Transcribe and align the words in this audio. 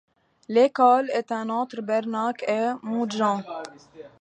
L'école 0.49 1.11
est 1.11 1.31
un 1.31 1.47
entre 1.49 1.79
Bernac 1.81 2.43
et 2.47 2.71
Montjean. 2.81 3.43